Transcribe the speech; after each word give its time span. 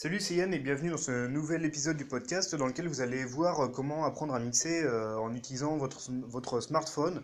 Salut, 0.00 0.20
c'est 0.20 0.36
Yann 0.36 0.54
et 0.54 0.60
bienvenue 0.60 0.90
dans 0.90 0.96
ce 0.96 1.26
nouvel 1.26 1.64
épisode 1.64 1.96
du 1.96 2.04
podcast 2.04 2.54
dans 2.54 2.68
lequel 2.68 2.86
vous 2.86 3.00
allez 3.00 3.24
voir 3.24 3.58
euh, 3.58 3.66
comment 3.66 4.04
apprendre 4.04 4.32
à 4.32 4.38
mixer 4.38 4.84
euh, 4.84 5.18
en 5.18 5.34
utilisant 5.34 5.76
votre, 5.76 5.98
votre 6.28 6.60
smartphone 6.60 7.20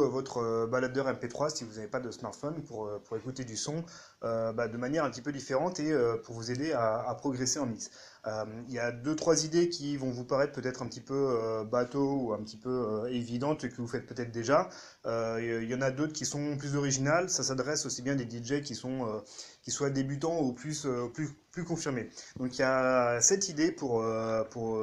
euh, 0.00 0.08
votre 0.08 0.66
baladeur 0.66 1.06
MP3 1.06 1.54
si 1.54 1.64
vous 1.64 1.74
n'avez 1.74 1.88
pas 1.88 2.00
de 2.00 2.10
smartphone 2.10 2.62
pour, 2.64 2.90
pour 3.04 3.16
écouter 3.16 3.44
du 3.44 3.56
son 3.56 3.84
bah, 4.22 4.68
de 4.68 4.76
manière 4.78 5.04
un 5.04 5.10
petit 5.10 5.20
peu 5.20 5.32
différente 5.32 5.80
et 5.80 5.92
pour 6.24 6.34
vous 6.34 6.50
aider 6.50 6.72
à, 6.72 7.14
progresser 7.18 7.58
en 7.58 7.66
mix. 7.66 7.90
Il 8.26 8.72
y 8.72 8.78
a 8.78 8.90
deux, 8.90 9.14
trois 9.14 9.44
idées 9.44 9.68
qui 9.68 9.96
vont 9.98 10.10
vous 10.10 10.24
paraître 10.24 10.52
peut-être 10.52 10.82
un 10.82 10.86
petit 10.86 11.02
peu 11.02 11.62
bateau 11.70 12.16
ou 12.22 12.32
un 12.32 12.42
petit 12.42 12.56
peu 12.56 13.06
évidentes 13.10 13.68
que 13.68 13.76
vous 13.76 13.86
faites 13.86 14.06
peut-être 14.06 14.30
déjà. 14.30 14.70
Il 15.04 15.68
y 15.68 15.74
en 15.74 15.82
a 15.82 15.90
d'autres 15.90 16.14
qui 16.14 16.24
sont 16.24 16.56
plus 16.56 16.74
originales. 16.74 17.28
Ça 17.28 17.42
s'adresse 17.42 17.84
aussi 17.84 18.00
bien 18.00 18.14
des 18.14 18.24
DJ 18.24 18.62
qui 18.62 18.74
sont 18.74 19.22
qui 19.62 19.70
soient 19.70 19.90
débutants 19.90 20.40
ou 20.40 20.52
plus, 20.52 20.86
plus, 21.12 21.30
plus 21.50 21.64
confirmés. 21.64 22.08
Donc 22.36 22.56
il 22.56 22.60
y 22.60 22.64
a 22.64 23.20
cette 23.20 23.48
idée 23.48 23.72
pour, 23.72 24.02
pour, 24.50 24.82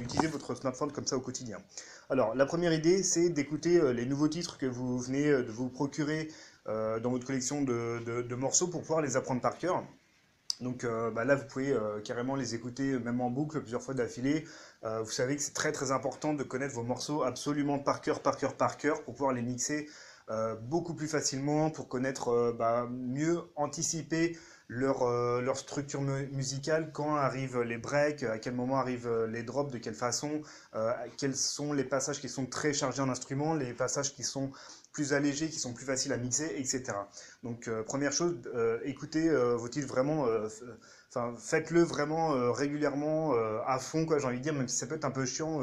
utiliser 0.00 0.28
votre 0.28 0.54
smartphone 0.54 0.92
comme 0.92 1.06
ça 1.06 1.16
au 1.16 1.20
quotidien. 1.20 1.58
Alors 2.10 2.34
la 2.34 2.46
première 2.46 2.72
idée 2.72 3.02
c'est 3.02 3.28
d'écouter 3.28 3.92
les 3.92 4.06
nouveaux 4.06 4.28
titres 4.28 4.37
que 4.46 4.66
vous 4.66 4.98
venez 4.98 5.30
de 5.30 5.50
vous 5.50 5.68
procurer 5.68 6.28
dans 6.66 7.10
votre 7.10 7.26
collection 7.26 7.62
de, 7.62 8.34
morceaux 8.34 8.68
pour 8.68 8.82
pouvoir 8.82 9.00
les 9.00 9.16
apprendre 9.16 9.40
par 9.40 9.58
cœur. 9.58 9.84
Donc 10.60 10.84
bah 11.14 11.24
là, 11.24 11.34
vous 11.34 11.46
pouvez 11.46 11.74
carrément 12.04 12.36
les 12.36 12.54
écouter 12.54 12.98
même 12.98 13.20
en 13.20 13.30
boucle 13.30 13.60
plusieurs 13.60 13.82
fois 13.82 13.94
d'affilée. 13.94 14.44
vous 14.82 15.10
savez 15.10 15.36
que 15.36 15.42
c'est 15.42 15.54
très 15.54 15.72
très 15.72 15.92
important 15.92 16.34
de 16.34 16.42
connaître 16.42 16.74
vos 16.74 16.82
morceaux 16.82 17.22
absolument 17.22 17.78
par 17.78 18.00
cœur, 18.00 18.20
par 18.20 18.36
cœur, 18.36 18.54
par 18.54 18.76
cœur 18.76 19.02
pour 19.02 19.14
pouvoir 19.14 19.32
les 19.32 19.42
mixer 19.42 19.88
beaucoup 20.62 20.94
plus 20.94 21.08
facilement, 21.08 21.70
pour 21.70 21.88
connaître 21.88 22.54
bah, 22.58 22.86
mieux, 22.90 23.40
anticiper 23.56 24.36
leur, 24.68 25.08
leur 25.40 25.56
structure 25.56 26.02
musicale, 26.02 26.90
quand 26.92 27.16
arrivent 27.16 27.60
les 27.60 27.78
breaks, 27.78 28.22
à 28.22 28.38
quel 28.38 28.54
moment 28.54 28.78
arrivent 28.78 29.24
les 29.30 29.42
drops, 29.42 29.72
de 29.72 29.78
quelle 29.78 29.94
façon, 29.94 30.42
quels 31.16 31.36
sont 31.36 31.72
les 31.72 31.84
passages 31.84 32.20
qui 32.20 32.28
sont 32.28 32.46
très 32.46 32.74
chargés 32.74 33.00
en 33.00 33.08
instruments, 33.08 33.54
les 33.54 33.72
passages 33.72 34.14
qui 34.14 34.24
sont 34.24 34.52
plus 34.98 35.12
allégés, 35.12 35.48
qui 35.48 35.60
sont 35.60 35.72
plus 35.72 35.84
faciles 35.84 36.12
à 36.12 36.16
mixer, 36.16 36.52
etc. 36.56 36.82
Donc 37.44 37.68
euh, 37.68 37.84
première 37.84 38.12
chose, 38.12 38.36
euh, 38.54 38.80
écoutez 38.84 39.28
euh, 39.28 39.68
titres 39.68 39.86
vraiment, 39.86 40.26
faites-le 41.38 41.82
vraiment 41.82 42.52
régulièrement 42.52 43.32
à 43.66 43.78
fond, 43.78 44.06
quoi. 44.06 44.18
J'ai 44.18 44.26
envie 44.26 44.38
de 44.38 44.42
dire, 44.42 44.54
même 44.54 44.68
si 44.68 44.76
ça 44.76 44.86
peut 44.86 44.94
être 44.94 45.04
un 45.04 45.10
peu 45.10 45.26
chiant 45.26 45.60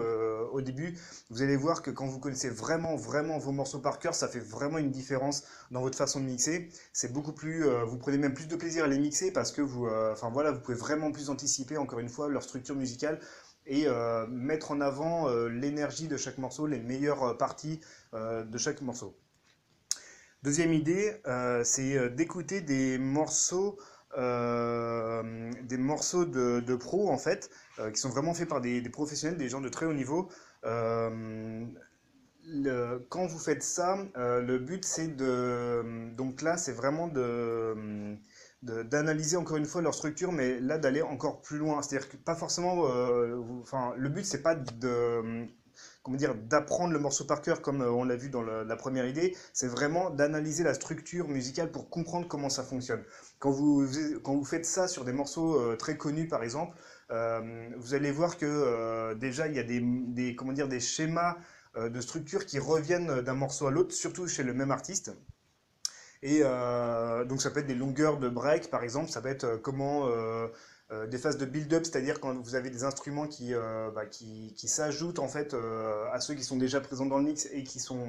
au 0.51 0.61
début, 0.61 0.97
vous 1.29 1.41
allez 1.41 1.55
voir 1.55 1.81
que 1.81 1.91
quand 1.91 2.07
vous 2.07 2.19
connaissez 2.19 2.49
vraiment, 2.49 2.95
vos 2.95 3.51
morceaux 3.51 3.79
par 3.79 3.99
cœur, 3.99 4.15
ça 4.15 4.27
fait 4.27 4.39
vraiment 4.39 4.77
une 4.77 4.91
différence 4.91 5.43
dans 5.71 5.81
votre 5.81 5.97
façon 5.97 6.19
de 6.19 6.25
mixer. 6.25 6.69
C'est 6.93 7.11
beaucoup 7.11 7.33
plus, 7.33 7.65
vous 7.85 7.97
prenez 7.97 8.17
même 8.17 8.33
plus 8.33 8.47
de 8.47 8.55
plaisir 8.55 8.85
à 8.85 8.87
les 8.87 8.99
mixer 8.99 9.31
parce 9.31 9.51
que 9.51 9.61
vous, 9.61 9.87
vous 9.87 10.59
pouvez 10.61 10.77
vraiment 10.77 11.11
plus 11.11 11.29
anticiper 11.29 11.77
encore 11.77 11.99
une 11.99 12.09
fois 12.09 12.29
leur 12.29 12.43
structure 12.43 12.75
musicale 12.75 13.19
et 13.65 13.87
mettre 14.29 14.71
en 14.71 14.81
avant 14.81 15.29
l'énergie 15.47 16.07
de 16.07 16.17
chaque 16.17 16.37
morceau, 16.37 16.67
les 16.67 16.79
meilleures 16.79 17.37
parties 17.37 17.81
de 18.13 18.57
chaque 18.57 18.81
morceau. 18.81 19.15
Deuxième 20.45 20.73
idée, 20.73 21.11
euh, 21.25 21.63
c'est 21.63 21.97
euh, 21.97 22.07
d'écouter 22.07 22.61
des 22.61 22.99
morceaux, 22.99 23.79
euh, 24.17 25.51
des 25.63 25.77
morceaux 25.77 26.25
de, 26.25 26.59
de 26.59 26.75
pro 26.75 27.09
en 27.09 27.17
fait, 27.17 27.49
qui 27.93 27.99
sont 27.99 28.09
vraiment 28.09 28.33
faits 28.33 28.49
par 28.49 28.61
des, 28.61 28.81
professionnels, 28.89 29.37
des 29.37 29.49
gens 29.49 29.61
de 29.61 29.69
très 29.69 29.85
haut 29.85 29.93
niveau. 29.93 30.29
quand 33.09 33.25
vous 33.27 33.39
faites 33.39 33.63
ça, 33.63 33.97
le 34.15 34.57
but 34.57 34.85
c'est 34.85 35.15
de, 35.15 36.13
donc 36.15 36.41
là 36.41 36.57
c'est 36.57 36.73
vraiment 36.73 37.07
de 37.07 38.17
d'analyser 38.61 39.37
encore 39.37 39.57
une 39.57 39.65
fois 39.65 39.81
leur 39.81 39.93
structure, 39.93 40.31
mais 40.31 40.59
là 40.59 40.79
d'aller 40.79 41.03
encore 41.03 41.41
plus 41.41 41.59
loin. 41.59 41.81
C'est-à-dire 41.83 42.09
que 42.09 42.17
pas 42.17 42.35
forcément, 42.35 42.83
enfin 43.61 43.93
le 43.97 44.09
but 44.09 44.25
c'est 44.25 44.41
pas 44.41 44.55
de 44.55 45.47
comment 46.03 46.17
dire, 46.17 46.35
d'apprendre 46.35 46.93
le 46.93 46.99
morceau 46.99 47.25
par 47.25 47.41
cœur 47.41 47.61
comme 47.61 47.81
euh, 47.81 47.89
on 47.89 48.03
l'a 48.03 48.15
vu 48.15 48.29
dans 48.29 48.41
la 48.41 48.75
première 48.75 49.07
idée, 49.07 49.35
c'est 49.53 49.67
vraiment 49.67 50.09
d'analyser 50.09 50.63
la 50.63 50.73
structure 50.73 51.27
musicale 51.27 51.71
pour 51.71 51.89
comprendre 51.89 52.27
comment 52.27 52.49
ça 52.49 52.63
fonctionne. 52.63 53.03
Quand 53.39 53.51
vous, 53.51 53.87
quand 54.23 54.35
vous 54.35 54.45
faites 54.45 54.65
ça 54.65 54.87
sur 54.87 55.03
des 55.03 55.13
morceaux 55.13 55.59
euh, 55.59 55.75
très 55.75 55.97
connus 55.97 56.27
par 56.27 56.43
exemple, 56.43 56.77
euh, 57.11 57.69
vous 57.77 57.93
allez 57.93 58.11
voir 58.11 58.37
que 58.37 59.13
déjà 59.15 59.47
il 59.47 59.55
y 59.55 59.59
a 59.59 59.63
des, 59.63 60.35
comment 60.35 60.53
dire, 60.53 60.67
des 60.67 60.79
schémas 60.79 61.37
de 61.75 62.01
structure 62.01 62.45
qui 62.45 62.57
reviennent 62.57 63.21
d'un 63.21 63.33
morceau 63.33 63.67
à 63.67 63.71
l'autre, 63.71 63.93
surtout 63.93 64.27
chez 64.27 64.43
le 64.43 64.53
même 64.53 64.71
artiste. 64.71 65.11
Et 66.23 66.39
donc 66.39 67.41
ça 67.41 67.51
peut 67.51 67.59
être 67.59 67.67
des 67.67 67.75
longueurs 67.75 68.17
de 68.17 68.29
break 68.29 68.71
par 68.71 68.83
exemple, 68.83 69.11
ça 69.11 69.21
peut 69.21 69.29
être 69.29 69.57
comment 69.57 70.09
euh, 70.91 71.07
des 71.07 71.17
phases 71.17 71.39
de 71.39 71.45
build-up, 71.45 71.83
c'est-à-dire 71.83 72.19
quand 72.19 72.35
vous 72.39 72.53
avez 72.53 72.69
des 72.69 72.83
instruments 72.83 73.25
qui, 73.25 73.55
euh, 73.55 73.89
bah, 73.89 74.05
qui, 74.05 74.53
s'ajoutent 74.55 75.17
en 75.17 75.27
fait 75.27 75.55
euh, 75.55 76.05
à 76.11 76.19
ceux 76.19 76.35
qui 76.35 76.43
sont 76.43 76.57
déjà 76.57 76.79
présents 76.79 77.07
dans 77.07 77.17
le 77.17 77.23
mix 77.23 77.47
et 77.51 77.63
qui 77.63 77.79
sont 77.79 78.05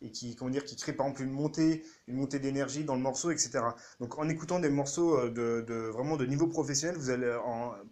et 0.00 0.12
qui 0.12 0.36
comment 0.36 0.50
dire 0.50 0.64
qui 0.64 0.76
créent 0.76 0.92
par 0.92 1.06
exemple 1.06 1.24
une 1.24 1.32
montée 1.32 1.82
une 2.06 2.16
montée 2.16 2.38
d'énergie 2.38 2.84
dans 2.84 2.94
le 2.94 3.00
morceau 3.00 3.30
etc 3.30 3.60
donc 3.98 4.18
en 4.18 4.28
écoutant 4.28 4.58
des 4.60 4.68
morceaux 4.68 5.28
de, 5.30 5.62
de 5.66 5.74
vraiment 5.74 6.18
de 6.18 6.26
niveau 6.26 6.46
professionnel 6.46 6.96
vous 6.98 7.08
allez 7.08 7.34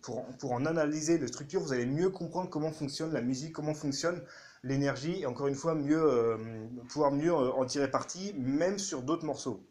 pour, 0.03 0.27
pour 0.37 0.53
en 0.53 0.67
analyser 0.67 1.17
les 1.17 1.29
structures 1.29 1.63
vous 1.63 1.73
allez 1.73 1.87
mieux 1.87 2.11
comprendre 2.11 2.51
comment 2.51 2.73
fonctionne 2.73 3.13
la 3.13 3.23
musique 3.23 3.55
comment 3.55 3.73
fonctionne 3.73 4.23
l'énergie 4.63 5.23
et 5.23 5.27
encore 5.27 5.47
une 5.47 5.55
fois 5.55 5.75
mieux 5.75 6.39
pouvoir 6.91 7.11
mieux 7.11 7.33
en 7.33 7.65
tirer 7.65 7.91
parti 7.91 8.35
même 8.37 8.79
sur 8.79 9.03
d'autres 9.03 9.25
morceaux 9.25 9.65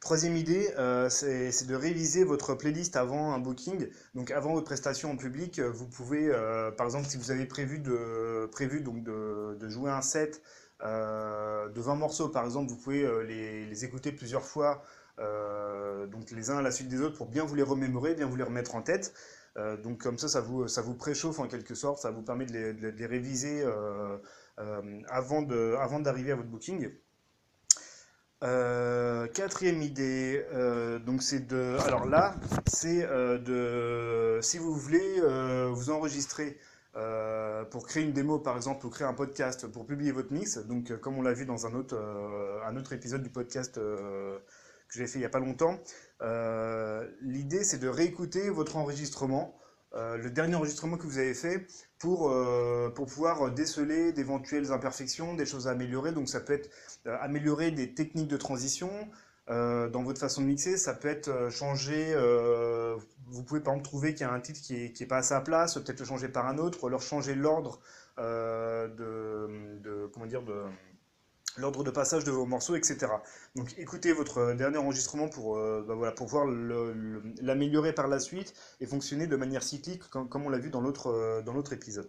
Troisième 0.00 0.36
idée, 0.36 0.72
euh, 0.78 1.08
c'est 1.08 1.66
de 1.66 1.74
réviser 1.74 2.22
votre 2.22 2.54
playlist 2.54 2.94
avant 2.94 3.32
un 3.32 3.40
booking. 3.40 3.88
Donc 4.14 4.30
avant 4.30 4.52
votre 4.52 4.66
prestation 4.66 5.10
en 5.10 5.16
public, 5.16 5.58
euh, 5.58 5.70
vous 5.70 5.88
pouvez, 5.88 6.28
euh, 6.28 6.70
par 6.70 6.86
exemple, 6.86 7.08
si 7.08 7.16
vous 7.16 7.32
avez 7.32 7.46
prévu 7.46 7.80
de, 7.80 8.48
jouer 9.68 9.90
un 9.90 10.02
set 10.02 10.40
de 10.80 11.80
20 11.80 11.96
morceaux, 11.96 12.28
par 12.28 12.44
exemple, 12.44 12.70
vous 12.70 12.76
pouvez 12.76 13.24
les, 13.24 13.84
écouter 13.84 14.12
plusieurs 14.12 14.44
fois, 14.44 14.82
donc 15.18 16.30
les 16.30 16.50
uns 16.50 16.58
à 16.58 16.62
la 16.62 16.70
suite 16.70 16.88
des 16.88 17.00
autres, 17.00 17.16
pour 17.16 17.26
bien 17.26 17.44
vous 17.44 17.56
les 17.56 17.62
remémorer, 17.64 18.14
bien 18.14 18.26
vous 18.26 18.36
les 18.36 18.44
remettre 18.44 18.76
en 18.76 18.82
tête. 18.82 19.12
donc 19.82 19.98
comme 20.00 20.18
ça, 20.18 20.28
ça 20.28 20.40
vous, 20.40 20.94
préchauffe 20.94 21.40
en 21.40 21.48
quelque 21.48 21.74
sorte, 21.74 21.98
ça 22.00 22.12
vous 22.12 22.22
permet 22.22 22.46
de 22.46 22.52
les, 22.52 22.72
de 22.72 22.88
les 22.88 23.06
réviser 23.06 23.64
avant 25.08 25.42
d'arriver 25.42 26.32
à 26.32 26.36
votre 26.36 26.48
booking. 26.48 26.88
Euh, 28.44 29.17
quatrième 29.32 29.82
idée, 29.82 30.44
euh, 30.52 30.98
donc 30.98 31.22
c'est 31.22 31.46
de. 31.46 31.76
Alors 31.86 32.06
là, 32.06 32.34
c'est 32.66 33.04
euh, 33.04 33.38
de. 33.38 34.40
Si 34.42 34.58
vous 34.58 34.74
voulez 34.74 35.20
vous 35.70 35.90
enregistrer 35.90 36.58
pour 37.70 37.86
créer 37.86 38.02
une 38.02 38.12
démo, 38.12 38.38
par 38.40 38.56
exemple, 38.56 38.86
ou 38.86 38.90
créer 38.90 39.06
un 39.06 39.14
podcast 39.14 39.66
pour 39.68 39.86
publier 39.86 40.10
votre 40.10 40.32
mix, 40.32 40.58
donc 40.58 40.98
comme 41.00 41.16
on 41.16 41.22
l'a 41.22 41.32
vu 41.32 41.46
dans 41.46 41.66
un 41.66 41.74
autre, 41.74 41.96
un 42.66 42.76
autre 42.76 42.92
épisode 42.92 43.22
du 43.22 43.30
podcast 43.30 43.76
que 43.76 44.40
j'ai 44.94 45.06
fait 45.06 45.18
il 45.18 45.20
n'y 45.20 45.26
a 45.26 45.30
pas 45.30 45.38
longtemps, 45.38 45.78
l'idée 47.20 47.62
c'est 47.62 47.78
de 47.78 47.88
réécouter 47.88 48.50
votre 48.50 48.76
enregistrement 48.76 49.54
euh, 49.54 49.67
le 49.94 50.28
dernier 50.28 50.54
enregistrement 50.54 50.96
que 50.96 51.04
vous 51.04 51.18
avez 51.18 51.34
fait 51.34 51.66
pour, 51.98 52.30
euh, 52.30 52.90
pour 52.90 53.06
pouvoir 53.06 53.50
déceler 53.50 54.12
d'éventuelles 54.12 54.72
imperfections, 54.72 55.34
des 55.34 55.46
choses 55.46 55.68
à 55.68 55.72
améliorer. 55.72 56.12
Donc 56.12 56.28
ça 56.28 56.40
peut 56.40 56.52
être 56.52 56.70
euh, 57.06 57.16
améliorer 57.20 57.70
des 57.70 57.94
techniques 57.94 58.28
de 58.28 58.36
transition 58.36 58.90
dans 59.50 60.02
votre 60.02 60.20
façon 60.20 60.42
de 60.42 60.46
mixer, 60.46 60.76
ça 60.76 60.92
peut 60.92 61.08
être 61.08 61.48
changer, 61.50 62.14
vous 63.28 63.42
pouvez 63.42 63.60
par 63.60 63.72
exemple 63.72 63.88
trouver 63.88 64.12
qu'il 64.12 64.26
y 64.26 64.28
a 64.28 64.32
un 64.34 64.40
titre 64.40 64.60
qui 64.60 64.74
n'est 64.74 64.92
est 65.00 65.08
pas 65.08 65.16
à 65.16 65.22
sa 65.22 65.40
place, 65.40 65.72
peut-être 65.76 66.00
le 66.00 66.04
changer 66.04 66.28
par 66.28 66.46
un 66.46 66.58
autre, 66.58 66.84
ou 66.84 66.86
alors 66.86 67.00
changer 67.00 67.34
l'ordre 67.34 67.80
de, 68.18 69.78
de, 69.78 70.06
comment 70.12 70.26
dire, 70.26 70.42
de 70.42 70.64
l'ordre 71.58 71.84
de 71.84 71.90
passage 71.90 72.24
de 72.24 72.30
vos 72.30 72.46
morceaux, 72.46 72.76
etc. 72.76 73.06
Donc 73.56 73.74
écoutez 73.78 74.12
votre 74.12 74.54
dernier 74.54 74.78
enregistrement 74.78 75.28
pour, 75.28 75.56
euh, 75.58 75.84
bah 75.86 76.14
l'améliorer 77.42 77.92
par 77.92 78.08
la 78.08 78.20
suite 78.20 78.54
et 78.80 78.86
fonctionner 78.86 79.26
de 79.26 79.36
manière 79.36 79.62
cyclique 79.62 80.02
comme, 80.08 80.46
on 80.46 80.48
l'a 80.48 80.58
vu 80.58 80.70
dans 80.70 80.80
l'autre 80.80 81.08
euh, 81.10 81.72
épisode. 81.72 82.08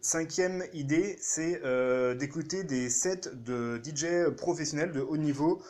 Cinquième 0.00 0.64
idée, 0.72 1.18
c'est 1.20 1.60
euh, 1.64 2.14
d'écouter 2.14 2.62
des 2.62 2.88
sets 2.88 3.32
de 3.34 3.80
DJ 3.82 4.32
professionnels 4.36 4.92
de 4.92 5.00
haut 5.00 5.16
niveau 5.16 5.60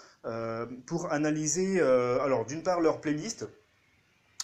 pour 0.85 1.11
analyser, 1.11 1.81
alors 1.81 2.45
d'une 2.45 2.63
part 2.63 2.83
leur 2.83 3.01
playlist, 3.01 3.47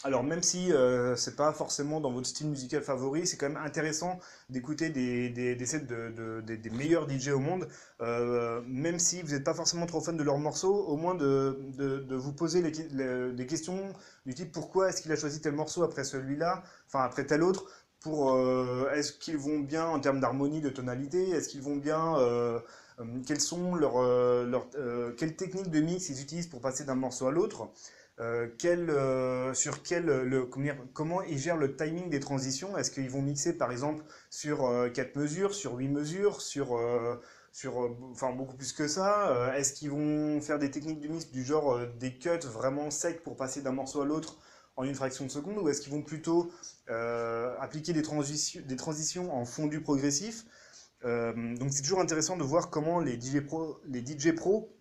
alors 0.04 0.22
même 0.22 0.42
si 0.42 0.70
euh, 0.70 1.16
c'est 1.16 1.34
pas 1.34 1.52
forcément 1.52 1.98
dans 1.98 2.12
votre 2.12 2.26
style 2.26 2.48
musical 2.48 2.82
favori, 2.82 3.26
c'est 3.26 3.38
quand 3.38 3.48
même 3.48 3.62
intéressant 3.62 4.20
d'écouter 4.50 4.90
des, 4.90 5.30
des, 5.30 5.66
sets 5.66 5.80
de, 5.80 6.42
des 6.42 6.70
meilleurs 6.70 7.08
DJ 7.08 7.28
au 7.28 7.38
monde, 7.38 7.66
euh, 8.02 8.60
même 8.66 8.98
si 8.98 9.22
vous 9.22 9.32
n'êtes 9.32 9.44
pas 9.44 9.54
forcément 9.54 9.86
trop 9.86 10.02
fan 10.02 10.16
de 10.18 10.22
leurs 10.22 10.38
morceaux, 10.38 10.74
au 10.74 10.96
moins 10.96 11.14
de, 11.14 11.58
vous 12.10 12.32
poser 12.34 12.60
des 12.60 13.46
questions 13.46 13.94
du 14.26 14.34
type 14.34 14.52
pourquoi 14.52 14.90
est-ce 14.90 15.00
qu'il 15.00 15.10
a 15.10 15.16
choisi 15.16 15.40
tel 15.40 15.54
morceau 15.54 15.82
après 15.82 16.04
celui-là, 16.04 16.62
enfin 16.86 17.02
après 17.02 17.24
tel 17.24 17.42
autre, 17.42 17.64
pour 18.00 18.34
euh, 18.34 18.90
est-ce 18.92 19.12
qu'ils 19.14 19.38
vont 19.38 19.60
bien 19.60 19.86
en 19.86 20.00
termes 20.00 20.20
d'harmonie, 20.20 20.60
de 20.60 20.68
tonalité, 20.68 21.30
est-ce 21.30 21.48
qu'ils 21.48 21.62
vont 21.62 21.76
bien 21.76 22.16
quelles 23.26 23.40
sont 23.40 23.72
quelles 25.16 25.34
techniques 25.34 25.70
de 25.70 25.80
mix 25.80 26.10
ils 26.10 26.20
utilisent 26.20 26.46
pour 26.46 26.60
passer 26.60 26.84
d'un 26.84 26.94
morceau 26.94 27.26
à 27.26 27.32
l'autre 27.32 27.70
quel, 28.58 28.90
sur 29.54 29.82
quel, 29.82 30.06
le, 30.06 30.46
comment 30.92 31.22
ils 31.22 31.38
gèrent 31.38 31.56
le 31.56 31.76
timing 31.76 32.10
des 32.10 32.20
transitions? 32.20 32.76
Est-ce 32.78 32.90
qu'ils 32.90 33.10
vont 33.10 33.22
mixer 33.22 33.54
par 33.58 33.72
exemple 33.72 34.04
sur 34.30 34.70
4 34.92 35.16
mesures, 35.16 35.54
sur 35.54 35.74
8 35.74 35.88
mesures, 35.88 36.40
sur, 36.40 36.78
enfin, 38.10 38.32
beaucoup 38.32 38.56
plus 38.56 38.72
que 38.72 38.86
ça? 38.86 39.52
Est-ce 39.56 39.72
qu'ils 39.72 39.90
vont 39.90 40.40
faire 40.40 40.58
des 40.58 40.70
techniques 40.70 41.00
de 41.00 41.08
mix 41.08 41.30
du 41.30 41.44
genre 41.44 41.80
des 41.98 42.14
cuts 42.16 42.30
vraiment 42.44 42.90
secs 42.90 43.22
pour 43.22 43.36
passer 43.36 43.62
d'un 43.62 43.72
morceau 43.72 44.02
à 44.02 44.04
l'autre 44.04 44.38
en 44.76 44.84
une 44.84 44.94
fraction 44.94 45.24
de 45.24 45.30
seconde? 45.30 45.58
Ou 45.58 45.68
est-ce 45.68 45.80
qu'ils 45.80 45.92
vont 45.92 46.02
plutôt 46.02 46.52
appliquer 46.88 47.92
des, 47.92 48.02
des 48.02 48.76
transitions 48.76 49.34
en 49.34 49.44
fondu 49.44 49.80
progressif? 49.80 50.44
Donc 51.02 51.70
c'est 51.70 51.82
toujours 51.82 52.00
intéressant 52.00 52.36
de 52.36 52.44
voir 52.44 52.70
comment 52.70 53.00
les 53.00 53.20
DJ 53.20 53.42
Pro 54.34 54.72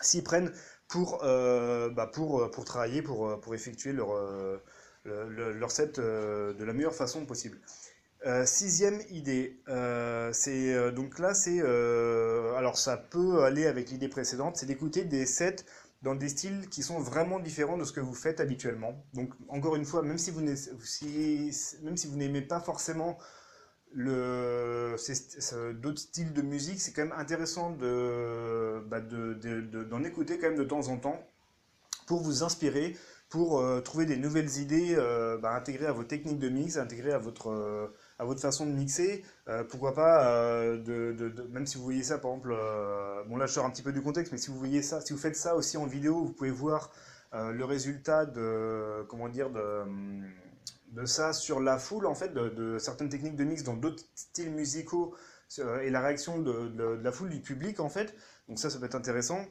s'y 0.00 0.22
prennent 0.22 0.52
pour, 0.88 1.22
euh, 1.22 1.90
bah 1.90 2.06
pour, 2.06 2.50
pour 2.50 2.64
travailler, 2.64 3.02
pour, 3.02 3.38
pour 3.40 3.54
effectuer 3.54 3.92
leur, 3.92 4.10
euh, 4.12 4.58
leur 5.04 5.70
set 5.70 5.98
euh, 5.98 6.54
de 6.54 6.64
la 6.64 6.72
meilleure 6.72 6.94
façon 6.94 7.24
possible. 7.26 7.60
sixième 8.44 9.00
idée, 9.10 9.60
c'est 10.32 10.92
donc 10.92 11.18
là 11.18 11.34
c'est 11.34 11.60
alors 11.60 12.76
ça 12.78 12.96
peut 12.96 13.44
aller 13.44 13.66
avec 13.66 13.90
l'idée 13.90 14.08
précédente, 14.08 14.56
c'est 14.56 14.66
d'écouter 14.66 15.04
des 15.04 15.26
sets 15.26 15.64
dans 16.02 16.14
des 16.14 16.28
styles 16.28 16.68
qui 16.68 16.82
sont 16.82 17.00
vraiment 17.00 17.40
différents 17.40 17.76
de 17.76 17.84
ce 17.84 17.92
que 17.92 18.00
vous 18.00 18.14
faites 18.14 18.40
habituellement. 18.40 19.04
Donc 19.14 19.30
encore 19.48 19.76
une 19.76 19.84
fois, 19.84 20.02
même 20.02 20.18
si 20.18 20.30
vous 20.30 20.40
même 20.40 21.96
si 21.96 22.08
n'aimez 22.10 22.42
pas 22.42 22.60
forcément 22.60 23.18
d'autres 23.96 25.98
styles 25.98 26.32
de 26.32 26.42
musique, 26.42 26.80
c'est 26.80 26.92
quand 26.92 27.02
même 27.02 27.18
intéressant 27.18 27.70
de, 27.70 28.80
bah 28.88 29.00
d'en 29.00 30.04
écouter 30.04 30.38
quand 30.38 30.48
même 30.48 30.58
de 30.58 30.64
temps 30.64 30.88
en 30.88 30.98
temps 30.98 31.20
pour 32.06 32.20
vous 32.20 32.42
inspirer, 32.42 32.96
pour 33.28 33.60
euh, 33.60 33.80
trouver 33.80 34.06
des 34.06 34.16
nouvelles 34.16 34.58
idées 34.58 34.94
euh, 34.96 35.36
bah, 35.38 35.54
intégrées 35.54 35.86
à 35.86 35.92
vos 35.92 36.04
techniques 36.04 36.38
de 36.38 36.48
mix, 36.48 36.78
intégrées 36.78 37.12
à 37.12 37.18
votre, 37.18 37.50
euh, 37.50 37.94
à 38.18 38.24
votre 38.24 38.40
façon 38.40 38.66
de 38.66 38.72
mixer. 38.72 39.24
pourquoi 39.68 39.94
pas, 39.94 40.76
de, 40.76 41.12
de, 41.12 41.42
même 41.52 41.66
si 41.66 41.76
vous 41.76 41.84
voyez 41.84 42.02
ça, 42.02 42.18
par 42.18 42.32
exemple, 42.32 42.54
bon 43.28 43.36
là 43.36 43.46
je 43.46 43.52
sors 43.52 43.64
un 43.64 43.70
petit 43.70 43.82
peu 43.82 43.92
du 43.92 44.02
contexte, 44.02 44.32
mais 44.32 44.38
si 44.38 44.50
vous 44.50 44.58
voyez 44.58 44.82
ça, 44.82 45.00
si 45.00 45.12
vous 45.12 45.18
faites 45.18 45.36
ça 45.36 45.54
aussi 45.54 45.76
en 45.76 45.86
vidéo, 45.86 46.24
vous 46.24 46.32
pouvez 46.32 46.50
voir 46.50 46.90
le 47.32 47.64
résultat 47.64 48.26
de, 48.26 49.04
comment 49.08 49.28
dire, 49.28 49.50
de 49.50 49.60
de 50.92 51.04
ça 51.04 51.32
sur 51.32 51.60
la 51.60 51.78
foule, 51.78 52.06
en 52.06 52.14
fait, 52.14 52.32
de, 52.32 52.78
certaines 52.78 53.08
techniques 53.08 53.36
de 53.36 53.44
mix 53.44 53.62
dans 53.62 53.74
d'autres 53.74 54.04
styles 54.14 54.50
musicaux 54.50 55.14
euh, 55.58 55.80
et 55.80 55.90
la 55.90 56.00
réaction 56.00 56.38
de, 56.38 56.98
la 57.02 57.12
foule, 57.12 57.30
du 57.30 57.40
public, 57.40 57.80
en 57.80 57.88
fait. 57.88 58.14
Donc 58.48 58.58
ça, 58.58 58.70
ça 58.70 58.78
peut 58.78 58.86
être 58.86 58.94
intéressant. 58.94 59.44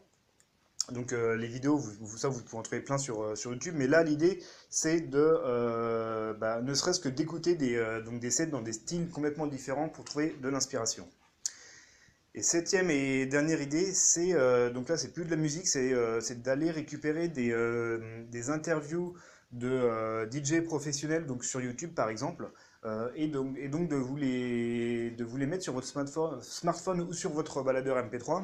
Donc 0.92 1.12
euh, 1.12 1.36
les 1.36 1.48
vidéos, 1.48 1.78
vous, 1.78 2.18
ça, 2.18 2.30
vous 2.30 2.42
pouvez 2.42 2.58
en 2.58 2.62
trouver 2.62 2.80
plein 2.80 2.98
sur, 2.98 3.22
euh, 3.22 3.36
sur 3.36 3.52
YouTube. 3.52 3.76
Mais 3.78 3.88
là, 3.88 4.04
l'idée, 4.04 4.42
c'est 4.70 5.02
de, 5.02 6.34
bah, 6.40 6.62
ne 6.62 6.74
serait-ce 6.74 7.00
que 7.00 7.10
d'écouter 7.10 7.56
des, 7.56 8.02
donc 8.06 8.20
des 8.20 8.32
sets 8.32 8.48
dans 8.48 8.62
des 8.62 8.74
styles 8.74 9.10
complètement 9.10 9.48
différents 9.48 9.90
pour 9.90 10.06
trouver 10.06 10.36
de 10.42 10.50
l'inspiration. 10.50 11.08
Et 12.36 12.44
septième 12.44 12.92
et 12.92 13.26
dernière 13.26 13.62
idée, 13.62 13.92
c'est, 13.94 14.34
donc 14.72 14.90
là, 14.90 14.98
c'est 14.98 15.12
plus 15.12 15.26
de 15.26 15.32
la 15.32 15.38
musique, 15.38 15.68
c'est 15.68 16.42
d'aller 16.42 16.70
récupérer 16.72 17.28
des, 17.28 17.52
des 18.30 18.50
interviews 18.50 19.16
de 19.52 19.70
euh, 19.70 20.30
DJ 20.30 20.62
professionnels 20.64 21.26
donc 21.26 21.44
sur 21.44 21.62
YouTube 21.62 21.94
par 21.94 22.10
exemple, 22.10 22.52
euh, 22.86 23.10
et, 23.16 23.28
donc, 23.28 23.58
et 23.58 23.70
donc 23.70 23.90
de 23.90 23.96
vous, 23.96 24.16
les, 24.16 25.12
de 25.12 25.24
vous 25.24 25.38
les 25.38 25.46
mettre 25.46 25.64
sur 25.64 25.74
votre 25.74 25.88
smartphone, 25.88 26.42
smartphone 26.42 27.02
ou 27.02 27.14
sur 27.14 27.32
votre 27.32 27.64
baladeur 27.64 27.98
MP3 27.98 28.44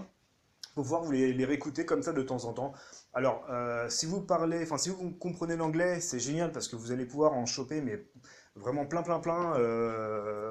pour 0.75 0.83
pouvoir 0.83 1.03
vous 1.03 1.11
les, 1.11 1.33
les, 1.33 1.45
réécouter 1.45 1.85
comme 1.85 2.01
ça 2.01 2.13
de 2.13 2.23
temps 2.23 2.45
en 2.45 2.53
temps. 2.53 2.73
Alors, 3.13 3.45
euh, 3.51 3.87
si 3.89 4.07
vous 4.07 4.21
parlez, 4.21 4.63
enfin 4.63 4.77
si 4.77 4.89
vous 4.89 5.11
comprenez 5.11 5.55
l'anglais, 5.55 5.99
c'est 5.99 6.19
génial 6.19 6.51
parce 6.51 6.67
que 6.67 6.75
vous 6.75 6.91
allez 6.91 7.05
pouvoir 7.05 7.33
en 7.33 7.45
choper, 7.45 7.81
mais 7.81 8.07
vraiment 8.55 8.85
plein, 8.87 9.03
plein, 9.03 9.19
plein, 9.19 9.51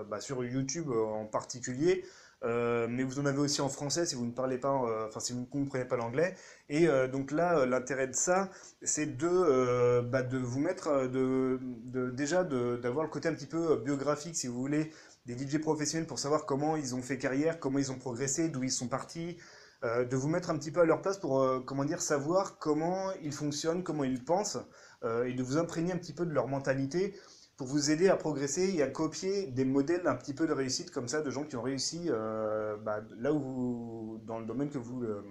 bah, 0.05 0.21
sur 0.21 0.45
YouTube 0.45 0.91
en 0.91 1.27
particulier. 1.27 2.05
Euh, 2.45 2.89
mais 2.91 3.05
vous 3.05 3.21
en 3.21 3.27
avez 3.27 3.39
aussi 3.39 3.61
en 3.61 3.69
français 3.69 4.05
si 4.07 4.15
vous 4.15 4.27
ne 4.27 4.33
parlez 4.33 4.59
pas, 4.59 4.83
euh, 4.85 5.09
si 5.21 5.33
vous 5.33 5.41
ne 5.41 5.45
comprenez 5.47 5.85
pas 5.85 5.97
l'anglais. 5.97 6.35
Et 6.69 6.89
euh, 6.89 7.07
donc 7.09 7.31
là, 7.31 7.67
l'intérêt 7.67 8.09
de 8.09 8.15
ça, 8.15 8.51
c'est 8.83 9.17
de, 9.17 10.01
bah, 10.03 10.23
de 10.23 10.39
vous 10.39 10.61
mettre, 10.61 11.07
de, 11.09 11.59
de 11.85 12.11
déjà 12.11 12.45
d'avoir 12.45 13.05
le 13.05 13.11
côté 13.11 13.29
un 13.29 13.35
petit 13.35 13.47
peu 13.47 13.77
biographique, 13.77 14.37
si 14.37 14.47
vous 14.47 14.59
voulez, 14.59 14.93
des 15.27 15.37
DJ 15.39 15.59
professionnels 15.59 16.07
pour 16.07 16.19
savoir 16.19 16.47
comment 16.47 16.77
ils 16.77 16.95
ont 16.95 17.03
fait 17.03 17.19
carrière, 17.19 17.61
comment 17.61 17.79
ils 17.79 17.93
ont 17.93 17.99
progressé, 17.99 18.49
d'où 18.49 18.65
ils 18.65 18.73
sont 18.73 18.89
partis, 18.89 19.39
de 19.83 20.17
vous 20.17 20.29
mettre 20.29 20.51
un 20.51 20.59
petit 20.59 20.71
peu 20.71 20.81
à 20.81 20.85
leur 20.85 21.03
place 21.03 21.19
pour, 21.19 21.65
comment 21.65 21.85
dire, 21.85 22.01
savoir 22.01 22.59
comment 22.59 23.13
ils 23.23 23.33
fonctionnent, 23.33 23.83
comment 23.83 24.05
ils 24.05 24.25
pensent, 24.25 24.59
et 25.05 25.33
de 25.33 25.43
vous 25.43 25.59
imprégner 25.59 25.93
un 25.93 25.97
petit 25.97 26.13
peu 26.13 26.25
de 26.25 26.33
leur 26.33 26.49
mentalité 26.49 27.15
pour 27.63 27.71
vous 27.71 27.93
aider 27.93 28.09
à 28.09 28.17
progresser 28.17 28.75
et 28.75 28.83
à 28.83 28.89
copier 28.89 29.47
des 29.47 29.65
modèles 29.65 30.09
un 30.09 30.17
petit 30.17 30.35
peu 30.35 30.49
de 30.49 30.53
réussite 30.53 30.91
comme 30.91 31.07
ça, 31.07 31.23
de 31.23 31.31
gens 31.31 31.45
qui 31.45 31.55
ont 31.55 31.63
réussi 31.63 32.07
euh, 32.09 32.77
bah, 32.77 33.03
là 33.21 33.33
où 33.33 33.39
vous, 33.39 34.21
dans 34.27 34.41
le 34.41 34.47
domaine 34.47 34.69
que 34.69 34.79
vous, 34.79 35.05
euh, 35.05 35.23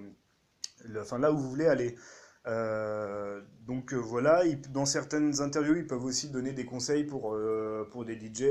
enfin 0.97 1.19
là 1.19 1.33
où 1.33 1.37
vous 1.37 1.49
voulez 1.49 1.67
aller. 1.67 1.97
Euh, 2.47 3.41
donc 3.67 3.93
voilà, 3.93 4.43
dans 4.69 4.85
certaines 4.85 5.41
interviews, 5.41 5.75
ils 5.75 5.85
peuvent 5.85 6.05
aussi 6.05 6.29
donner 6.29 6.53
des 6.53 6.63
conseils 6.63 7.03
pour, 7.03 7.37
pour 7.91 8.05
des 8.05 8.15
DJ, 8.15 8.45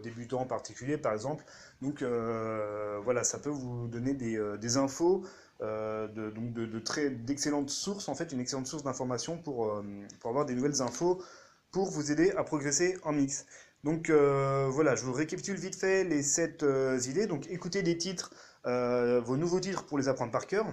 débutants 0.00 0.42
en 0.42 0.46
particulier 0.46 0.96
par 0.96 1.12
exemple. 1.12 1.44
Donc 1.80 2.04
voilà, 2.04 3.24
ça 3.24 3.40
peut 3.40 3.50
vous 3.50 3.88
donner 3.88 4.14
des, 4.14 4.40
des 4.60 4.76
infos, 4.76 5.24
de, 5.60 6.30
donc 6.30 6.52
de, 6.52 6.66
de 6.66 6.78
très 6.78 7.10
d'excellentes 7.10 7.70
sources, 7.70 8.08
en 8.08 8.14
fait, 8.14 8.30
une 8.30 8.38
excellente 8.38 8.68
source 8.68 8.84
d'information 8.84 9.38
pour, 9.38 9.82
pour 10.20 10.30
avoir 10.30 10.46
des 10.46 10.54
nouvelles 10.54 10.82
infos 10.82 11.20
pour 11.72 11.90
vous 11.90 12.12
aider 12.12 12.30
à 12.32 12.44
progresser 12.44 12.98
en 13.02 13.12
mix. 13.12 13.46
Donc 13.82 14.10
euh, 14.10 14.68
voilà, 14.70 14.94
je 14.94 15.04
vous 15.04 15.12
récapitule 15.12 15.56
vite 15.56 15.74
fait 15.74 16.04
les 16.04 16.22
7 16.22 16.62
euh, 16.62 17.00
idées. 17.08 17.26
Donc 17.26 17.48
écoutez 17.48 17.82
des 17.82 17.96
titres, 17.98 18.32
euh, 18.66 19.20
vos 19.20 19.36
nouveaux 19.36 19.58
titres 19.58 19.84
pour 19.84 19.98
les 19.98 20.06
apprendre 20.06 20.30
par 20.30 20.46
cœur. 20.46 20.66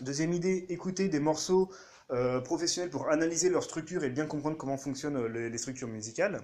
Deuxième 0.00 0.32
idée, 0.32 0.64
écoutez 0.70 1.08
des 1.08 1.20
morceaux 1.20 1.70
professionnels 2.44 2.90
pour 2.90 3.08
analyser 3.08 3.48
leur 3.48 3.62
structure 3.62 4.04
et 4.04 4.10
bien 4.10 4.26
comprendre 4.26 4.58
comment 4.58 4.76
fonctionnent 4.76 5.26
les, 5.28 5.56
structures 5.56 5.88
musicales. 5.88 6.42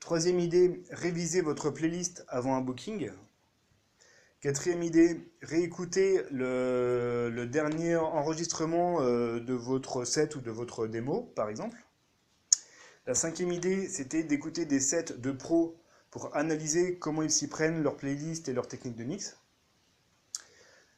Troisième 0.00 0.40
idée, 0.40 0.82
révisez 0.90 1.40
votre 1.40 1.70
playlist 1.70 2.24
avant 2.26 2.56
un 2.56 2.60
booking. 2.60 3.12
Quatrième 4.40 4.82
idée, 4.82 5.20
réécoutez 5.40 6.22
le 6.32 7.44
dernier 7.44 7.94
enregistrement 7.94 9.02
de 9.02 9.52
votre 9.52 10.04
set 10.04 10.34
ou 10.34 10.40
de 10.40 10.50
votre 10.50 10.88
démo, 10.88 11.32
par 11.36 11.48
exemple. 11.48 11.78
La 13.06 13.14
cinquième 13.14 13.50
idée, 13.52 13.88
c'était 13.88 14.22
d'écouter 14.22 14.64
des 14.64 14.78
sets 14.78 15.16
de 15.18 15.32
pros 15.32 15.76
pour 16.10 16.36
analyser 16.36 16.98
comment 16.98 17.22
ils 17.22 17.30
s'y 17.30 17.48
prennent, 17.48 17.82
leur 17.82 17.96
playlist 17.96 18.48
et 18.48 18.52
leur 18.52 18.68
technique 18.68 18.96
de 18.96 19.04
mix. 19.04 19.36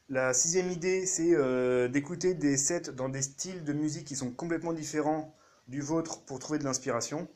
La 0.09 0.35
sixième 0.35 0.69
idée, 0.69 1.07
c'est 1.07 1.33
euh, 1.33 1.87
d'écouter 1.87 2.35
des 2.35 2.57
sets 2.57 2.91
dans 2.91 3.09
des 3.09 3.23
styles 3.23 3.63
de 3.63 3.73
musique 3.73 4.05
qui 4.05 4.15
sont 4.15 4.31
complètement 4.31 4.71
différents 4.73 5.35
du 5.67 5.81
vôtre 5.81 6.21
pour 6.25 6.37
trouver 6.37 6.59
de 6.59 6.63
l'inspiration. 6.63 7.27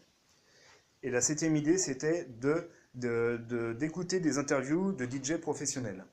Et 1.01 1.09
la 1.09 1.21
septième 1.21 1.55
idée, 1.55 1.79
c'était 1.79 2.27
d'écouter 2.93 4.19
de, 4.19 4.23
des 4.23 4.37
interviews 4.37 4.91
de 4.91 5.05
DJ 5.05 5.37
professionnels. 5.37 6.05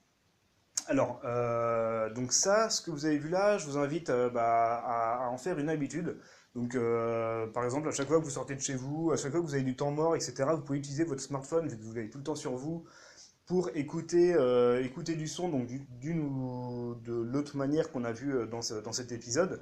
Alors, 0.88 1.20
euh, 1.24 2.08
donc 2.10 2.32
ça, 2.32 2.70
ce 2.70 2.80
que 2.80 2.90
vous 2.90 3.06
avez 3.06 3.18
vu 3.18 3.28
là, 3.28 3.58
je 3.58 3.66
vous 3.66 3.76
invite 3.76 4.08
euh, 4.08 4.30
bah, 4.30 4.82
à, 4.86 5.28
en 5.28 5.36
faire 5.36 5.58
une 5.58 5.68
habitude. 5.68 6.16
Donc, 6.56 6.74
euh, 6.74 7.46
par 7.48 7.64
exemple, 7.66 7.86
à 7.86 7.92
chaque 7.92 8.08
fois 8.08 8.18
que 8.18 8.24
vous 8.24 8.30
sortez 8.30 8.54
de 8.54 8.60
chez 8.60 8.74
vous, 8.74 9.12
à 9.12 9.18
chaque 9.18 9.30
fois 9.30 9.42
que 9.42 9.46
vous 9.46 9.54
avez 9.54 9.62
du 9.62 9.76
temps 9.76 9.90
mort, 9.90 10.16
etc., 10.16 10.48
vous 10.52 10.62
pouvez 10.62 10.78
utiliser 10.78 11.04
votre 11.04 11.20
smartphone, 11.20 11.68
vu 11.68 11.76
que 11.76 11.82
vous 11.82 11.92
l'avez 11.92 12.08
tout 12.08 12.16
le 12.16 12.24
temps 12.24 12.34
sur 12.34 12.56
vous, 12.56 12.82
pour 13.44 13.68
écouter, 13.74 14.34
euh, 14.34 14.82
écouter 14.82 15.16
du 15.16 15.28
son, 15.28 15.50
donc 15.50 15.68
d'une 16.00 16.20
ou 16.20 16.94
de 17.04 17.12
l'autre 17.12 17.58
manière 17.58 17.92
qu'on 17.92 18.04
a 18.04 18.12
vu 18.12 18.34
euh, 18.34 18.46
dans, 18.46 18.60
dans 18.82 18.92
cet 18.92 19.12
épisode. 19.12 19.60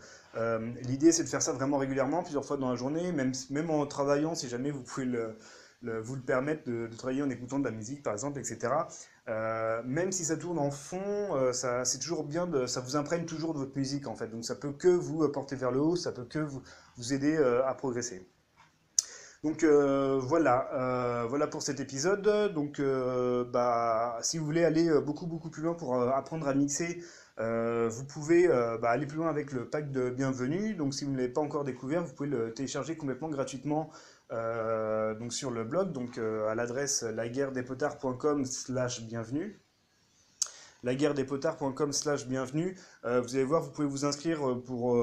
L'idée, 0.82 1.10
c'est 1.10 1.24
de 1.24 1.28
faire 1.28 1.42
ça 1.42 1.52
vraiment 1.52 1.78
régulièrement, 1.78 2.22
plusieurs 2.22 2.44
fois 2.44 2.58
dans 2.58 2.70
la 2.70 2.76
journée, 2.76 3.10
même, 3.10 3.32
même 3.50 3.70
en 3.70 3.84
travaillant, 3.86 4.36
si 4.36 4.48
jamais 4.48 4.70
vous 4.70 4.82
pouvez 4.82 5.06
vous 5.82 6.14
le 6.14 6.22
permettre 6.22 6.62
de, 6.70 6.88
travailler 6.96 7.24
en 7.24 7.28
écoutant 7.28 7.58
de 7.58 7.64
la 7.64 7.72
musique, 7.72 8.04
par 8.04 8.12
exemple, 8.12 8.38
etc. 8.38 8.72
Euh, 9.28 9.82
même 9.84 10.12
si 10.12 10.24
ça 10.24 10.36
tourne 10.36 10.58
en 10.58 10.70
fond, 10.70 11.34
euh, 11.34 11.52
c'est 11.52 11.98
toujours 11.98 12.24
bien, 12.24 12.48
ça 12.66 12.80
vous 12.80 12.96
imprègne 12.96 13.24
toujours 13.24 13.54
de 13.54 13.58
votre 13.58 13.76
musique, 13.76 14.06
en 14.06 14.14
fait. 14.14 14.28
Donc 14.28 14.44
ça 14.44 14.54
peut 14.54 14.72
que 14.72 14.88
vous 14.88 15.26
porter 15.28 15.56
vers 15.56 15.70
le 15.70 15.80
haut, 15.80 15.96
ça 15.96 16.12
peut 16.12 16.24
que 16.24 16.38
vous, 16.38 16.62
vous 16.96 17.12
aider 17.14 17.36
euh, 17.36 17.64
à 17.66 17.74
progresser. 17.74 18.28
Donc 19.42 19.62
voilà, 19.62 21.26
voilà 21.28 21.46
pour 21.46 21.60
cet 21.60 21.78
épisode. 21.78 22.54
Donc 22.54 22.80
bah, 23.52 24.18
si 24.22 24.38
vous 24.38 24.44
voulez 24.46 24.64
aller 24.64 24.88
beaucoup 25.02 25.26
beaucoup 25.26 25.50
plus 25.50 25.62
loin 25.62 25.74
pour 25.74 26.00
apprendre 26.00 26.48
à 26.48 26.54
mixer, 26.54 27.02
vous 27.38 28.04
pouvez 28.04 28.48
bah, 28.48 28.90
aller 28.90 29.06
plus 29.06 29.18
loin 29.18 29.28
avec 29.28 29.52
le 29.52 29.68
pack 29.68 29.90
de 29.90 30.10
bienvenue. 30.10 30.74
Donc 30.74 30.94
si 30.94 31.04
vous 31.04 31.10
ne 31.10 31.16
l'avez 31.16 31.32
pas 31.32 31.40
encore 31.40 31.64
découvert, 31.64 32.04
vous 32.04 32.14
pouvez 32.14 32.28
le 32.28 32.54
télécharger 32.54 32.96
complètement 32.96 33.28
gratuitement 33.28 33.90
euh, 34.32 35.30
sur 35.30 35.50
le 35.50 35.64
blog, 35.64 35.92
donc 35.92 36.18
euh, 36.18 36.48
à 36.48 36.54
l'adresse 36.54 37.02
laguerredespotards.com 37.02 38.46
slash 38.46 39.02
bienvenue 39.02 39.60
laguerredespotards.com 40.84 41.92
slash 41.92 42.26
bienvenue. 42.26 42.76
Euh, 43.04 43.20
vous 43.20 43.34
allez 43.34 43.44
voir, 43.44 43.62
vous 43.62 43.70
pouvez 43.70 43.86
vous 43.88 44.04
inscrire 44.04 44.40
pour, 44.64 44.94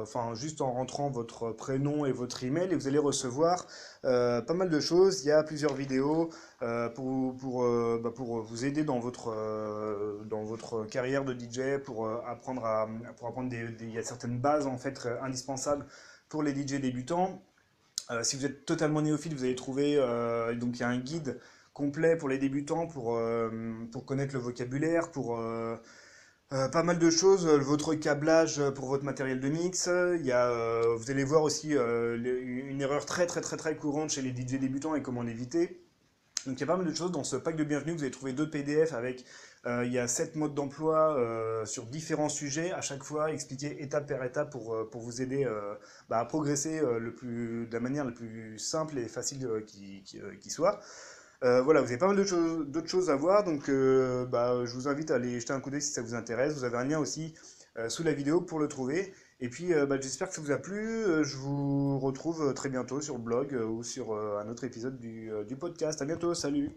enfin 0.00 0.34
juste 0.34 0.60
en 0.60 0.72
rentrant 0.72 1.10
votre 1.10 1.50
prénom 1.50 2.06
et 2.06 2.12
votre 2.12 2.44
email, 2.44 2.72
et 2.72 2.74
vous 2.74 2.88
allez 2.88 2.98
recevoir 2.98 3.66
pas 4.02 4.54
mal 4.54 4.70
de 4.70 4.80
choses. 4.80 5.24
Il 5.24 5.28
y 5.28 5.32
a 5.32 5.42
plusieurs 5.42 5.74
vidéos 5.74 6.30
bah, 6.60 6.90
pour 6.94 7.32
vous 8.42 8.64
aider 8.64 8.84
dans 8.84 9.00
votre, 9.00 9.34
dans 10.26 10.44
votre 10.44 10.84
carrière 10.84 11.24
de 11.24 11.34
DJ, 11.34 11.82
pour 11.84 12.08
apprendre 12.08 12.64
à, 12.64 12.88
apprendre 13.08 13.48
des, 13.48 13.66
il 13.80 13.90
y 13.92 13.98
a 13.98 14.02
certaines 14.02 14.38
bases 14.38 14.66
en 14.66 14.78
fait 14.78 15.08
indispensables 15.22 15.86
pour 16.28 16.42
les 16.42 16.52
DJ 16.52 16.80
débutants. 16.80 17.42
si 18.22 18.36
vous 18.36 18.46
êtes 18.46 18.64
totalement 18.64 19.02
néophyte, 19.02 19.34
vous 19.34 19.44
allez 19.44 19.56
trouver, 19.56 19.96
donc 20.60 20.76
il 20.76 20.80
y 20.80 20.84
a 20.84 20.88
un 20.88 20.98
guide 20.98 21.40
complet 21.76 22.16
pour 22.16 22.30
les 22.30 22.38
débutants, 22.38 22.86
pour, 22.86 23.20
pour 23.92 24.06
connaître 24.06 24.32
le 24.32 24.40
vocabulaire, 24.40 25.10
pour 25.10 25.38
euh, 26.52 26.68
pas 26.68 26.84
mal 26.84 27.00
de 27.00 27.10
choses, 27.10 27.44
euh, 27.44 27.58
votre 27.58 27.94
câblage 27.96 28.62
pour 28.76 28.86
votre 28.86 29.02
matériel 29.02 29.40
de 29.40 29.48
mix, 29.48 29.90
il 30.14 30.24
y 30.24 30.30
a, 30.30 30.46
euh, 30.46 30.94
vous 30.96 31.10
allez 31.10 31.24
voir 31.24 31.42
aussi 31.42 31.72
une 31.72 32.80
erreur 32.80 33.04
très 33.04 33.26
très 33.26 33.40
très 33.40 33.56
très 33.56 33.76
courante 33.76 34.10
chez 34.10 34.22
les 34.22 34.30
DJ 34.30 34.60
débutants 34.60 34.94
et 34.94 35.02
comment 35.02 35.22
l'éviter. 35.22 35.82
Donc 36.46 36.58
il 36.58 36.60
y 36.60 36.62
a 36.62 36.66
pas 36.66 36.76
mal 36.76 36.86
de 36.86 36.94
choses 36.94 37.10
dans 37.10 37.24
ce 37.24 37.34
pack 37.34 37.56
de 37.56 37.64
bienvenue, 37.64 37.92
vous 37.94 38.02
allez 38.02 38.12
trouver 38.12 38.32
deux 38.32 38.48
PDF 38.48 38.92
avec, 38.92 39.24
il 39.66 39.92
y 39.92 39.98
a 39.98 40.06
sept 40.06 40.36
modes 40.36 40.54
d'emploi 40.54 41.18
sur 41.64 41.86
différents 41.86 42.28
sujets, 42.28 42.70
à 42.70 42.80
chaque 42.80 43.02
fois 43.02 43.32
expliqués 43.32 43.82
étape 43.82 44.06
par 44.06 44.22
étape 44.22 44.50
pour, 44.52 44.88
pour 44.90 45.00
vous 45.00 45.20
aider 45.20 45.44
bah, 46.08 46.20
à 46.20 46.24
progresser 46.24 46.80
le 46.80 47.12
plus, 47.12 47.66
de 47.66 47.74
la 47.74 47.80
manière 47.80 48.04
la 48.04 48.12
plus 48.12 48.60
simple 48.60 48.96
et 48.98 49.08
facile 49.08 49.64
qui, 49.66 50.04
qui 50.04 50.50
soit. 50.50 50.78
Euh, 51.44 51.62
voilà, 51.62 51.80
vous 51.80 51.88
avez 51.88 51.98
pas 51.98 52.06
mal 52.06 52.16
d'autres 52.16 52.88
choses, 52.88 53.10
à 53.10 53.16
voir, 53.16 53.44
donc 53.44 53.68
euh, 53.68 54.24
bah, 54.26 54.64
je 54.64 54.72
vous 54.74 54.88
invite 54.88 55.10
à 55.10 55.16
aller 55.16 55.38
jeter 55.38 55.52
un 55.52 55.60
coup 55.60 55.70
d'œil 55.70 55.82
si 55.82 55.92
ça 55.92 56.02
vous 56.02 56.14
intéresse. 56.14 56.54
Vous 56.54 56.64
avez 56.64 56.78
un 56.78 56.84
lien 56.84 56.98
aussi 56.98 57.34
euh, 57.76 57.88
sous 57.88 58.02
la 58.02 58.12
vidéo 58.12 58.40
pour 58.40 58.58
le 58.58 58.68
trouver. 58.68 59.12
Et 59.40 59.50
puis 59.50 59.74
bah, 59.86 60.00
j'espère 60.00 60.30
que 60.30 60.34
ça 60.34 60.40
vous 60.40 60.50
a 60.50 60.56
plu. 60.56 61.04
je 61.22 61.36
vous 61.36 61.98
retrouve 61.98 62.54
très 62.54 62.70
bientôt 62.70 63.02
sur 63.02 63.16
le 63.16 63.22
blog 63.22 63.52
ou 63.52 63.82
sur 63.82 64.14
un 64.14 64.48
autre 64.48 64.64
épisode 64.64 64.98
du, 64.98 65.30
du 65.46 65.56
podcast. 65.56 66.00
À 66.00 66.06
bientôt, 66.06 66.32
salut 66.32 66.70